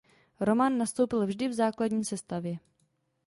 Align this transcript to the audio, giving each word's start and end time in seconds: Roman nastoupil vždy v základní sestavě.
Roman 0.39 0.77
nastoupil 0.77 1.25
vždy 1.27 1.47
v 1.47 1.53
základní 1.53 2.05
sestavě. 2.05 2.57